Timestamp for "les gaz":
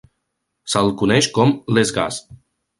1.79-2.21